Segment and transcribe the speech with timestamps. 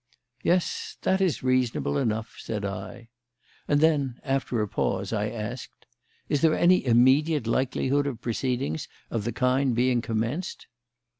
[0.41, 3.09] "Yes, that is reasonable enough," said I.
[3.67, 5.85] And then, after a pause, I asked:
[6.27, 10.65] "Is there any immediate likelihood of proceedings of the kind being commenced?"